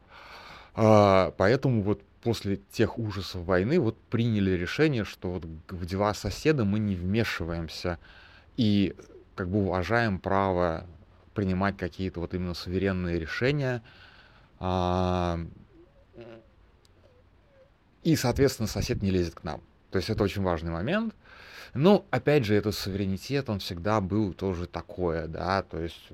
А, 0.75 1.33
поэтому 1.37 1.83
вот 1.83 2.02
после 2.23 2.61
тех 2.71 2.99
ужасов 2.99 3.45
войны 3.45 3.81
вот 3.81 3.99
приняли 4.11 4.52
решение, 4.52 5.05
что 5.05 5.33
вот 5.33 5.45
в 5.45 5.85
дела 5.85 6.14
соседа 6.14 6.64
мы 6.64 6.79
не 6.79 6.95
вмешиваемся 6.95 7.99
и 8.57 8.95
как 9.35 9.49
бы 9.49 9.64
уважаем 9.64 10.19
право 10.19 10.87
принимать 11.35 11.76
какие-то 11.76 12.21
вот 12.21 12.35
именно 12.35 12.55
суверенные 12.55 13.19
решения, 13.19 13.83
а, 14.61 15.41
и, 18.02 18.17
соответственно, 18.17 18.67
сосед 18.67 19.02
не 19.02 19.11
лезет 19.11 19.35
к 19.35 19.45
нам. 19.45 19.61
То 19.91 19.99
есть 19.99 20.11
это 20.11 20.23
очень 20.23 20.43
важный 20.43 20.71
момент. 20.71 21.14
Но, 21.75 22.05
опять 22.11 22.45
же, 22.45 22.55
этот 22.55 22.75
суверенитет, 22.75 23.49
он 23.49 23.59
всегда 23.61 24.00
был 24.00 24.35
тоже 24.35 24.67
такое, 24.67 25.26
да, 25.26 25.62
то 25.62 25.81
есть 25.81 26.09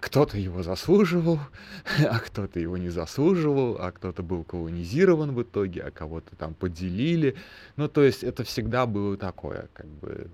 кто-то 0.00 0.38
его 0.38 0.62
заслуживал, 0.62 1.40
а 1.98 2.18
кто-то 2.20 2.60
его 2.60 2.76
не 2.76 2.88
заслуживал, 2.88 3.76
а 3.80 3.90
кто-то 3.90 4.22
был 4.22 4.44
колонизирован 4.44 5.34
в 5.34 5.42
итоге, 5.42 5.82
а 5.82 5.90
кого-то 5.90 6.36
там 6.36 6.54
поделили. 6.54 7.36
Ну, 7.76 7.88
то 7.88 8.02
есть 8.02 8.22
это 8.22 8.44
всегда 8.44 8.86
было 8.86 9.16
такое, 9.16 9.68
как 9.72 9.86
бы... 9.86 10.30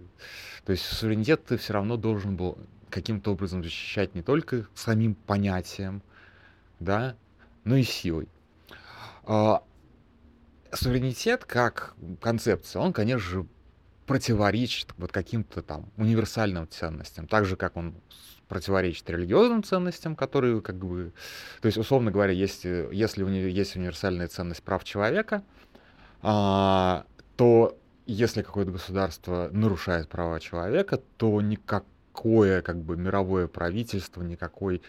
То 0.64 0.72
есть 0.72 0.84
суверенитет 0.84 1.44
ты 1.44 1.56
все 1.56 1.72
равно 1.72 1.96
должен 1.96 2.36
был 2.36 2.58
каким-то 2.90 3.32
образом 3.32 3.62
защищать 3.62 4.14
не 4.14 4.22
только 4.22 4.66
самим 4.74 5.14
понятием, 5.14 6.02
да, 6.78 7.16
но 7.64 7.76
и 7.76 7.82
силой. 7.82 8.28
А, 9.24 9.62
суверенитет 10.72 11.44
как 11.44 11.94
концепция, 12.20 12.80
он, 12.80 12.92
конечно 12.92 13.18
же, 13.18 13.46
противоречит 14.06 14.92
вот 14.98 15.12
каким-то 15.12 15.62
там 15.62 15.90
универсальным 15.96 16.68
ценностям, 16.68 17.26
так 17.26 17.46
же, 17.46 17.56
как 17.56 17.76
он 17.76 17.94
противоречит 18.48 19.08
религиозным 19.10 19.62
ценностям, 19.62 20.16
которые 20.16 20.60
как 20.60 20.76
бы... 20.76 21.12
То 21.60 21.66
есть, 21.66 21.78
условно 21.78 22.10
говоря, 22.10 22.32
если, 22.32 22.88
если 22.92 23.24
есть 23.24 23.76
универсальная 23.76 24.28
ценность 24.28 24.62
прав 24.62 24.84
человека, 24.84 25.42
а, 26.22 27.06
то 27.36 27.76
если 28.06 28.42
какое-то 28.42 28.72
государство 28.72 29.48
нарушает 29.52 30.08
права 30.08 30.40
человека, 30.40 31.00
то 31.16 31.40
никакое 31.40 32.62
как 32.62 32.78
бы 32.78 32.96
мировое 32.96 33.46
правительство, 33.48 34.22
никакой 34.22 34.82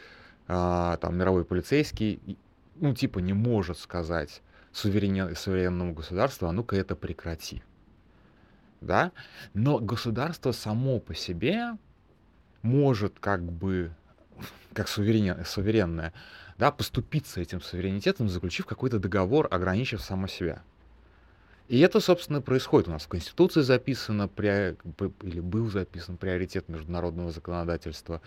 а, 0.48 0.98
там 0.98 1.18
мировой 1.18 1.46
полицейский, 1.46 2.38
ну, 2.76 2.94
типа, 2.94 3.20
не 3.20 3.34
может 3.34 3.80
сказать, 3.80 4.42
суверен, 4.72 5.36
суверенному 5.36 5.94
государству, 5.94 6.48
а 6.48 6.52
ну-ка 6.52 6.76
это 6.76 6.96
прекрати. 6.96 7.64
Да? 8.82 9.12
Но 9.54 9.80
государство 9.80 10.52
само 10.52 11.00
по 11.00 11.16
себе 11.16 11.78
может 12.66 13.20
как 13.20 13.44
бы, 13.44 13.92
как 14.74 14.88
суверен, 14.88 15.46
суверенное, 15.46 16.12
да, 16.58 16.72
поступиться 16.72 17.40
этим 17.40 17.62
суверенитетом, 17.62 18.28
заключив 18.28 18.66
какой-то 18.66 19.00
договор, 19.00 19.48
ограничив 19.52 20.02
само 20.02 20.28
себя. 20.28 20.62
И 21.68 21.80
это, 21.80 22.00
собственно, 22.00 22.42
происходит. 22.42 22.88
У 22.88 22.92
нас 22.92 23.04
в 23.04 23.08
Конституции 23.08 23.62
записано, 23.62 24.30
или 24.38 25.40
был 25.40 25.70
записан 25.70 26.18
приоритет 26.18 26.70
международного 26.70 27.32
законодательства 27.32 28.22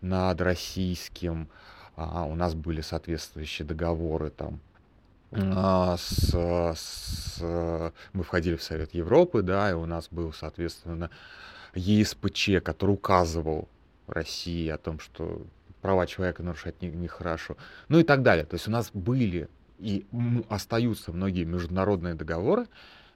над 0.00 0.40
российским. 0.40 1.48
А 1.94 2.24
у 2.24 2.34
нас 2.34 2.54
были 2.54 2.80
соответствующие 2.80 3.66
договоры 3.66 4.30
там 4.30 4.60
а, 5.32 5.96
с, 5.96 6.34
с, 6.76 7.92
мы 8.12 8.22
входили 8.22 8.56
в 8.56 8.62
Совет 8.62 8.94
Европы, 8.94 9.42
да, 9.42 9.70
и 9.70 9.74
у 9.74 9.86
нас 9.86 10.08
был, 10.10 10.32
соответственно, 10.32 11.10
ЕСПЧ, 11.74 12.62
который 12.62 12.92
указывал 12.92 13.68
России 14.06 14.68
о 14.68 14.78
том, 14.78 14.98
что 14.98 15.46
права 15.80 16.06
человека 16.06 16.42
нарушать 16.42 16.80
нехорошо, 16.82 17.54
не 17.54 17.60
ну 17.96 18.00
и 18.00 18.04
так 18.04 18.22
далее. 18.22 18.44
То 18.44 18.54
есть 18.54 18.68
у 18.68 18.70
нас 18.70 18.90
были 18.92 19.48
и 19.78 20.06
остаются 20.48 21.12
многие 21.12 21.44
международные 21.44 22.14
договоры, 22.14 22.66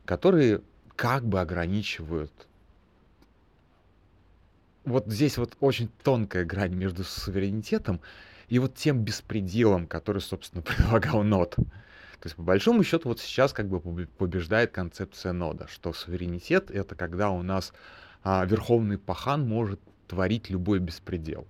которые 0.05 0.63
как 0.97 1.25
бы 1.25 1.41
ограничивают 1.41 2.33
вот 4.87 5.07
здесь 5.09 5.37
вот 5.37 5.57
очень 5.61 5.91
тонкая 6.03 6.45
грань 6.45 6.75
между 6.75 7.05
суверенитетом 7.05 8.01
и 8.49 8.59
вот 8.59 8.77
тем 8.77 9.03
беспределом, 9.03 9.87
который, 9.87 10.23
собственно, 10.23 10.63
предлагал 10.63 11.23
НОТ. 11.23 11.57
То 11.57 12.29
есть, 12.29 12.37
по 12.37 12.43
большому 12.43 12.83
счету, 12.83 13.09
вот 13.09 13.21
сейчас 13.21 13.53
как 13.53 13.69
бы 13.69 13.81
побеждает 14.07 14.71
концепция 14.71 15.33
нода, 15.33 15.67
что 15.69 15.93
суверенитет— 15.93 16.71
это 16.73 16.95
когда 16.95 17.31
у 17.31 17.43
нас 17.43 17.73
а, 18.29 18.45
верховный 18.45 18.99
пахан 18.99 19.49
может 19.49 19.79
творить 20.09 20.51
любой 20.51 20.81
беспредел. 20.81 21.47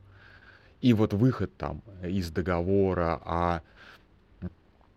И 0.83 0.93
вот 0.93 1.15
выход 1.15 1.57
там 1.57 1.81
из 2.03 2.31
договора 2.31 3.19
о, 3.25 3.61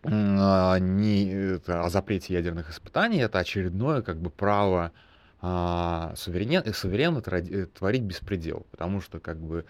о, 0.04 0.78
не, 0.78 1.32
это, 1.32 1.86
о 1.86 1.90
запрете 1.90 2.34
ядерных 2.34 2.70
испытаний— 2.70 3.20
это 3.20 3.40
очередное 3.40 4.02
как 4.02 4.18
бы 4.18 4.30
право 4.30 4.92
а, 5.42 6.12
суверен, 6.18 6.74
суверенно 6.74 7.22
творить 7.22 8.04
беспредел. 8.04 8.66
Потому 8.72 9.00
что 9.00 9.22
как 9.22 9.38
бы 9.38 9.64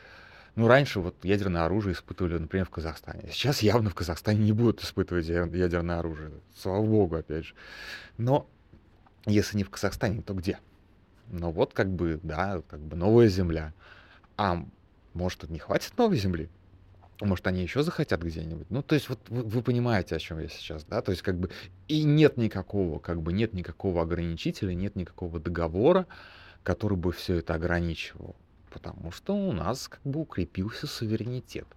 ну, 0.56 0.68
раньше 0.68 1.02
вот 1.02 1.24
ядерное 1.24 1.66
оружие 1.66 1.94
испытывали, 1.94 2.40
например, 2.40 2.66
в 2.66 2.72
Казахстане. 2.72 3.30
Сейчас 3.32 3.62
явно 3.62 3.92
в 3.92 3.96
Казахстане 3.96 4.44
не 4.46 4.52
будут 4.52 4.82
испытывать 4.82 5.28
ядерное 5.28 6.00
оружие. 6.00 6.32
Слава 6.58 6.84
богу, 6.84 7.18
опять 7.18 7.46
же. 7.46 7.54
Но 8.18 8.50
если 9.28 9.58
не 9.58 9.64
в 9.64 9.70
Казахстане, 9.70 10.24
то 10.24 10.34
где? 10.34 10.58
Ну 11.32 11.52
вот 11.52 11.74
как 11.74 11.90
бы, 11.90 12.20
да, 12.24 12.62
как 12.68 12.80
бы 12.80 12.96
новая 12.96 13.28
земля. 13.28 13.74
А 14.38 14.66
может, 15.14 15.50
не 15.50 15.60
хватит 15.60 15.98
новой 15.98 16.18
земли? 16.18 16.50
Может, 17.22 17.48
они 17.48 17.62
еще 17.62 17.84
захотят 17.84 18.22
где-нибудь? 18.22 18.68
Ну, 18.70 18.82
то 18.82 18.96
есть, 18.96 19.10
вот 19.10 19.20
вы, 19.28 19.44
вы 19.44 19.62
понимаете, 19.62 20.16
о 20.16 20.20
чем 20.20 20.40
я 20.40 20.48
сейчас, 20.48 20.86
да? 20.86 21.02
То 21.02 21.12
есть, 21.12 21.22
как 21.22 21.38
бы, 21.38 21.50
и 21.90 22.04
нет 22.04 22.38
никакого, 22.38 23.00
как 23.00 23.22
бы, 23.22 23.34
нет 23.34 23.54
никакого 23.54 24.02
ограничителя, 24.02 24.74
нет 24.74 24.96
никакого 24.96 25.38
договора, 25.42 26.08
который 26.64 26.98
бы 26.98 27.12
все 27.12 27.36
это 27.36 27.56
ограничивал 27.56 28.38
потому 28.70 29.12
что 29.12 29.36
у 29.36 29.52
нас 29.52 29.88
как 29.88 30.02
бы 30.04 30.22
укрепился 30.22 30.88
суверенитет. 30.88 31.68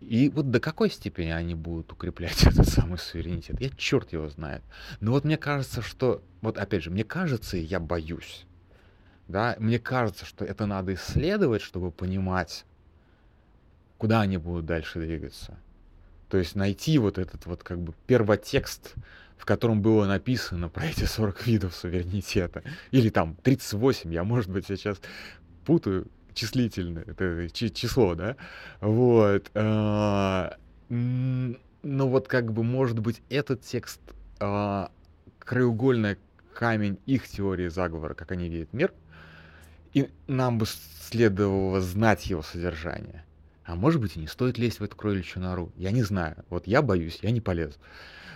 И 0.00 0.28
вот 0.28 0.50
до 0.50 0.60
какой 0.60 0.90
степени 0.90 1.30
они 1.30 1.54
будут 1.54 1.92
укреплять 1.92 2.42
этот 2.46 2.68
самый 2.68 2.98
суверенитет, 2.98 3.60
я 3.60 3.70
черт 3.70 4.12
его 4.12 4.28
знает. 4.28 4.62
Но 5.00 5.12
вот 5.12 5.24
мне 5.24 5.36
кажется, 5.36 5.82
что, 5.82 6.22
вот 6.40 6.58
опять 6.58 6.82
же, 6.82 6.90
мне 6.90 7.04
кажется, 7.04 7.56
и 7.56 7.60
я 7.60 7.80
боюсь, 7.80 8.46
да, 9.28 9.56
мне 9.58 9.78
кажется, 9.78 10.26
что 10.26 10.44
это 10.44 10.66
надо 10.66 10.94
исследовать, 10.94 11.62
чтобы 11.62 11.90
понимать, 11.90 12.64
куда 13.96 14.20
они 14.20 14.36
будут 14.36 14.66
дальше 14.66 15.00
двигаться. 15.00 15.56
То 16.28 16.38
есть 16.38 16.54
найти 16.56 16.98
вот 16.98 17.18
этот 17.18 17.46
вот 17.46 17.62
как 17.62 17.78
бы 17.78 17.94
первотекст, 18.06 18.94
в 19.38 19.46
котором 19.46 19.82
было 19.82 20.06
написано 20.06 20.68
про 20.68 20.86
эти 20.86 21.04
40 21.04 21.46
видов 21.46 21.74
суверенитета. 21.74 22.62
Или 22.90 23.08
там 23.08 23.36
38, 23.42 24.12
я, 24.12 24.24
может 24.24 24.50
быть, 24.50 24.66
сейчас 24.66 25.00
путаю 25.64 26.06
числительное, 26.34 27.04
это 27.04 27.48
число, 27.50 28.14
да, 28.14 28.36
вот. 28.80 29.50
А, 29.54 30.56
но 30.88 32.08
вот 32.08 32.28
как 32.28 32.52
бы, 32.52 32.62
может 32.62 32.98
быть, 32.98 33.22
этот 33.30 33.62
текст 33.62 34.00
а, 34.40 34.90
краеугольный 35.38 36.18
камень 36.54 36.98
их 37.06 37.28
теории 37.28 37.68
заговора, 37.68 38.14
как 38.14 38.32
они 38.32 38.48
видят 38.48 38.72
мир, 38.72 38.92
и 39.92 40.10
нам 40.26 40.58
бы 40.58 40.66
следовало 40.66 41.80
знать 41.80 42.26
его 42.26 42.42
содержание. 42.42 43.24
А 43.64 43.76
может 43.76 44.00
быть, 44.00 44.16
и 44.16 44.20
не 44.20 44.26
стоит 44.26 44.58
лезть 44.58 44.80
в 44.80 44.84
эту 44.84 44.96
кроличью 44.96 45.40
нору. 45.40 45.72
Я 45.76 45.90
не 45.90 46.02
знаю. 46.02 46.44
Вот 46.50 46.66
я 46.66 46.82
боюсь, 46.82 47.20
я 47.22 47.30
не 47.30 47.40
полезу. 47.40 47.78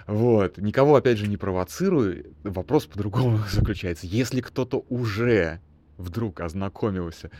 Вот. 0.06 0.56
Никого, 0.56 0.96
опять 0.96 1.18
же, 1.18 1.26
не 1.26 1.36
провоцирую. 1.36 2.32
Вопрос 2.44 2.86
по-другому 2.86 3.40
заключается. 3.50 4.06
Если 4.06 4.40
кто-то 4.40 4.84
уже 4.88 5.60
вдруг 5.98 6.40
ознакомился 6.40 7.30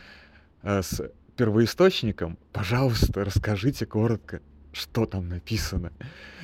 с 0.63 1.01
первоисточником, 1.35 2.37
пожалуйста, 2.51 3.23
расскажите 3.23 3.85
коротко, 3.85 4.41
что 4.71 5.05
там 5.05 5.29
написано. 5.29 5.91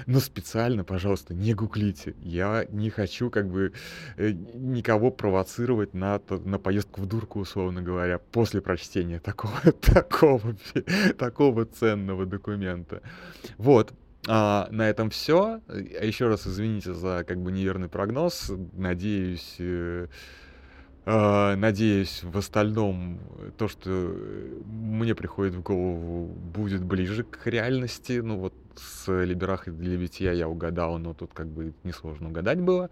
Но 0.07 0.19
специально, 0.19 0.84
пожалуйста, 0.84 1.34
не 1.34 1.53
гуглите. 1.53 2.15
Я 2.22 2.65
не 2.69 2.89
хочу 2.89 3.29
как 3.29 3.50
бы 3.50 3.74
э, 4.17 4.31
никого 4.31 5.12
провоцировать 5.12 5.93
на, 5.93 6.22
на 6.45 6.60
поездку 6.60 7.01
в 7.01 7.07
дурку, 7.07 7.39
условно 7.39 7.81
говоря, 7.81 8.19
после 8.19 8.62
прочтения 8.62 9.19
такого, 9.19 9.60
такого, 9.81 10.55
такого 11.17 11.65
ценного 11.65 12.25
документа. 12.25 13.01
Вот. 13.57 13.93
А, 14.27 14.67
на 14.72 14.89
этом 14.89 15.10
все. 15.10 15.62
Еще 15.69 16.27
раз 16.27 16.48
извините 16.48 16.94
за 16.94 17.24
как 17.27 17.42
бы 17.42 17.51
неверный 17.51 17.90
прогноз. 17.90 18.51
Надеюсь, 18.74 19.55
э, 19.59 20.07
надеюсь, 21.05 22.24
в 22.24 22.37
остальном 22.37 23.20
то, 23.57 23.68
что 23.68 23.89
мне 23.89 25.13
приходит 25.13 25.53
в 25.53 25.61
голову, 25.61 26.25
будет 26.25 26.83
ближе 26.83 27.24
к 27.24 27.46
реальности. 27.46 28.20
Ну 28.20 28.37
вот 28.37 28.53
с 28.75 29.11
Либерах 29.11 29.68
для 29.68 29.98
битья 29.98 30.31
я 30.31 30.50
угадал, 30.50 30.98
но 30.98 31.13
тут 31.13 31.31
как 31.33 31.48
бы 31.48 31.74
несложно 31.83 32.29
угадать 32.29 32.59
было. 32.59 32.89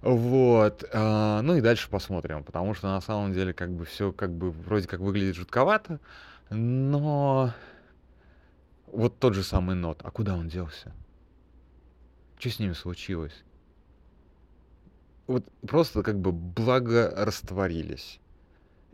Вот. 0.00 0.84
А, 0.92 1.42
ну 1.42 1.56
и 1.56 1.60
дальше 1.60 1.90
посмотрим, 1.90 2.44
потому 2.44 2.74
что 2.74 2.88
на 2.88 3.00
самом 3.00 3.32
деле 3.32 3.52
как 3.52 3.70
бы 3.70 3.84
все 3.84 4.12
как 4.12 4.32
бы 4.32 4.50
вроде 4.50 4.88
как 4.88 5.00
выглядит 5.00 5.36
жутковато, 5.36 6.00
но 6.50 7.52
вот 8.86 9.18
тот 9.18 9.34
же 9.34 9.42
самый 9.42 9.76
нот. 9.76 10.00
А 10.04 10.10
куда 10.10 10.36
он 10.36 10.48
делся? 10.48 10.92
Что 12.38 12.50
с 12.50 12.58
ними 12.58 12.72
случилось? 12.72 13.44
Вот 15.30 15.44
просто 15.62 16.02
как 16.02 16.18
бы 16.18 16.32
благо 16.32 17.12
растворились. 17.16 18.20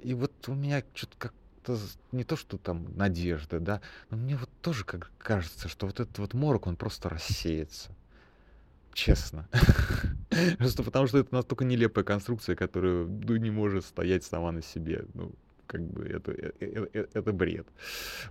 И 0.02 0.14
вот 0.14 0.32
у 0.48 0.54
меня 0.54 0.82
что-то 0.94 1.16
как-то 1.18 1.78
не 2.12 2.24
то, 2.24 2.36
что 2.36 2.58
там 2.58 2.94
надежда, 2.96 3.58
да, 3.58 3.80
но 4.10 4.18
мне 4.18 4.36
вот 4.36 4.50
тоже 4.60 4.84
как 4.84 5.10
кажется, 5.18 5.68
что 5.68 5.86
вот 5.86 6.00
этот 6.00 6.18
вот 6.18 6.34
морок, 6.34 6.66
он 6.66 6.76
просто 6.76 7.08
рассеется. 7.08 7.90
Честно. 8.92 9.46
Просто 10.58 10.82
потому 10.82 11.06
что 11.06 11.18
это 11.18 11.34
настолько 11.34 11.66
нелепая 11.66 12.02
конструкция, 12.02 12.56
которая 12.56 13.04
ну, 13.04 13.36
не 13.36 13.50
может 13.50 13.84
стоять 13.84 14.24
сама 14.24 14.52
на 14.52 14.62
себе. 14.62 15.04
Ну, 15.12 15.32
как 15.66 15.82
бы 15.82 16.06
это, 16.06 16.32
это, 16.32 16.54
э, 16.60 16.86
э, 16.94 17.06
это 17.12 17.32
бред. 17.32 17.66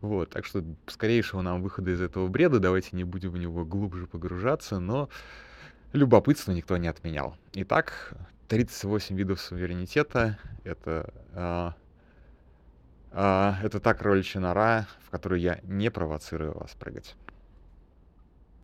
Вот, 0.01 0.31
так 0.31 0.43
что 0.43 0.63
скорейшего 0.87 1.41
нам 1.41 1.61
выхода 1.61 1.91
из 1.91 2.01
этого 2.01 2.27
бреда, 2.29 2.59
давайте 2.59 2.89
не 2.93 3.03
будем 3.03 3.29
в 3.29 3.37
него 3.37 3.63
глубже 3.63 4.07
погружаться, 4.07 4.79
но 4.79 5.09
любопытство 5.95 6.51
никто 6.51 6.77
не 6.77 6.87
отменял. 6.87 7.35
Итак, 7.53 8.13
38 8.47 9.15
видов 9.15 9.41
суверенитета— 9.41 10.37
это, 10.63 11.13
э, 11.33 11.71
э, 13.11 13.53
это 13.63 13.79
та 13.79 13.93
кроличья 13.93 14.39
нора, 14.39 14.87
в 15.05 15.09
которую 15.09 15.41
я 15.41 15.59
не 15.63 15.89
провоцирую 15.89 16.53
вас 16.53 16.75
прыгать. 16.75 17.15